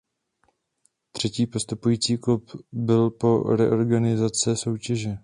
Třetí 1.11 1.47
postupující 1.47 2.17
klub 2.17 2.51
byl 2.71 3.09
po 3.11 3.43
reorganizace 3.55 4.55
soutěže. 4.57 5.17